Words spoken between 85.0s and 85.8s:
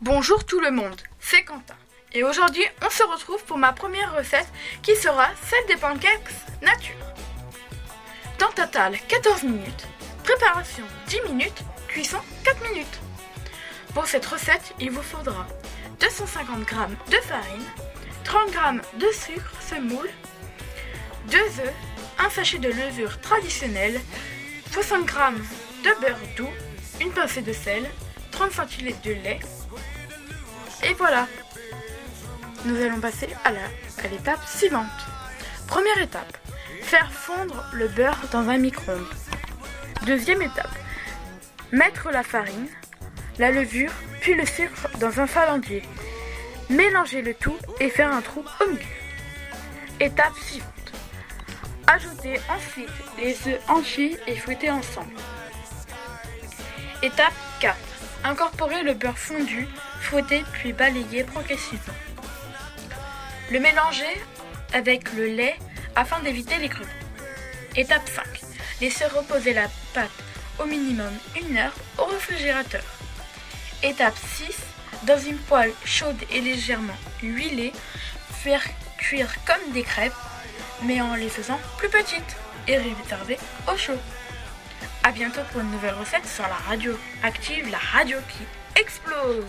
A bientôt pour une